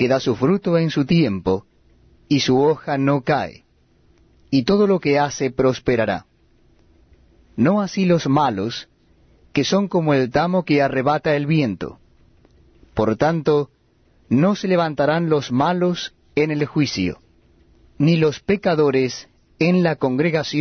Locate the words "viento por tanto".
11.44-13.68